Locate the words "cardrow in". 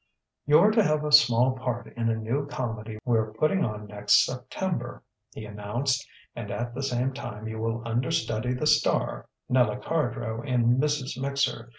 9.77-10.77